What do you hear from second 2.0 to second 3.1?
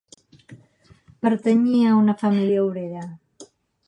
una família obrera.